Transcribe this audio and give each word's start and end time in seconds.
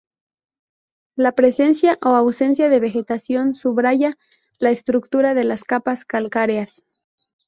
La 1.15 1.33
presencia 1.33 1.99
o 2.03 2.07
ausencia 2.15 2.69
de 2.69 2.79
vegetación 2.79 3.53
subraya 3.53 4.17
la 4.57 4.71
estructura 4.71 5.35
de 5.35 5.43
las 5.43 5.63
capas 5.63 6.05
calcáreas. 6.05 6.83